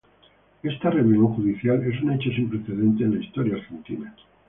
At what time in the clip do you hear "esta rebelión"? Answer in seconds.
0.63-1.27